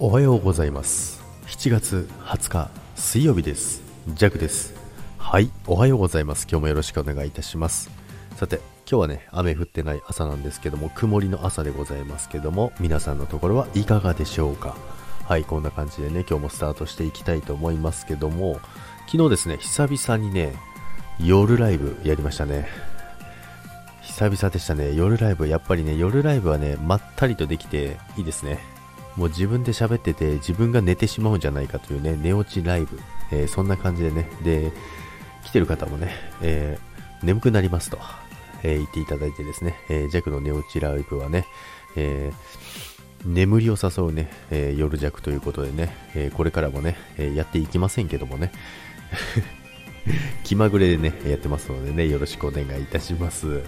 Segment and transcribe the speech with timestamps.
[0.00, 1.20] おはようございます。
[1.48, 3.82] 7月20日水曜日です。
[4.06, 4.72] ジャクです。
[5.18, 6.46] はいおはようございます。
[6.48, 7.90] 今日もよろしくお願いいたします。
[8.36, 14.76] さて今日はね雨降ってない朝なんですけども曇りの朝でございますけども皆さんのところはいかがでしょうか？
[15.24, 18.60] はいこんな感じでね今日もスタートしていきたいと思いますけども
[19.10, 20.54] 昨日ですね久々にね
[21.18, 22.68] 夜ライブやりましたね。
[24.02, 24.94] 久々でしたね。
[24.94, 28.60] 夜ライブやっぱりね夜ライブはねまったりとできていいですね。
[29.18, 33.00] もう自分で喋ってて自分が寝てしまうんじゃないかというね寝落ちライブ、
[33.32, 34.30] えー、そんな感じでね。
[34.42, 34.72] で
[35.44, 37.98] 来てる方もね、えー、眠くなりますと、
[38.62, 41.46] えー、言っていただいてですね、えー、弱の寝落ちライブはね、
[41.96, 42.32] え
[43.24, 48.52] 眠りを誘うね、え夜弱ということでね、えこれからもね、えやっていきませんけどもね。
[50.44, 53.62] 気まぐれでね、やってますのでね、よろしくお願いいたします。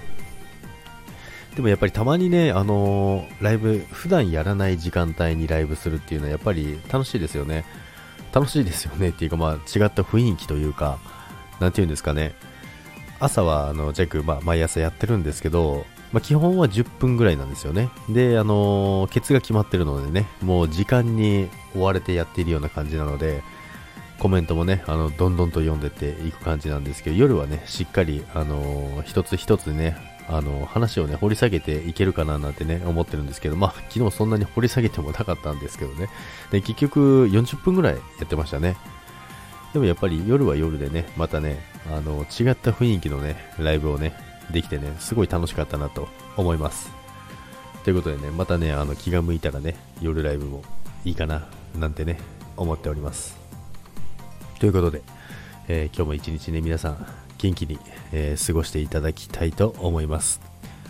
[1.55, 7.65] でもやっぱりたまにね、あのー、ライブ、普段やらない時間帯にライブするっていうのはやっぱり楽しいですよね。
[8.33, 10.99] 楽しいですよねっていうか、まあ、違った雰囲気というか、
[11.59, 12.35] なんていうんですかね。
[13.19, 17.91] 朝は、あの、ジャック、まあ、毎朝やってるんですけど、まあ、基本は10分ぐらいなんですよね。
[18.09, 23.43] で、あのー、ケツが決まってるのでね、もう時間に追われてやっているような感じなので、
[24.19, 29.96] コメントもね、あの、どんどんと読んでっていく感じなんですけど、夜はね、しっかり、あのー、一つ一つね、
[30.33, 36.09] あの話をね掘り下げていけるかななんてね思ってるんですけど、まあ、昨日そんなに掘り下げてもなかったんですけどね。
[36.53, 38.77] で結局40分ぐらいやってましたね。
[39.73, 41.59] でもやっぱり夜は夜でねまたね
[41.93, 44.15] あの違った雰囲気のねライブをね
[44.53, 46.93] できてねすごい楽しかったなと思います。
[47.85, 50.63] ということでねまたねあの気が向いたらね夜ライブも
[51.05, 52.19] いいかななんてね
[52.57, 53.37] 思っております。
[54.61, 55.03] ということで、
[55.73, 57.07] えー、今日も一日ね皆さん
[57.38, 57.79] 元気に、
[58.10, 60.40] えー、過ごしていただきたいと思います。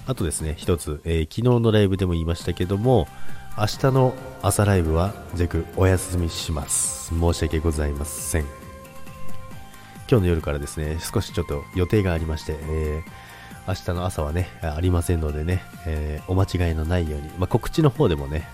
[0.07, 3.07] あとですね、一つ、えー、昨日のライブでも言いましたけども、
[3.59, 7.11] 明日の朝ライブはゼクお休みします。
[7.11, 8.43] 申し訳ございません。
[10.09, 18.49] 今日の夜からですね、少しちょっと予定がありまして、えー、明日の朝はね、ありませんのでね、え、お間違いのないように、まあ、告知の方でもね、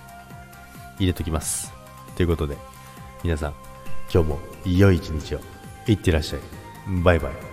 [0.98, 1.72] 入れときます。
[2.16, 2.56] ということで、
[3.22, 3.54] 皆さん、
[4.12, 5.55] 今日も良い一日を。
[5.92, 6.40] いってらっしゃい。
[7.02, 7.45] バイバイ。